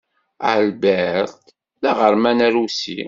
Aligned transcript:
Albert 0.53 1.43
d 1.81 1.83
aɣerman 1.91 2.39
arusi. 2.47 2.99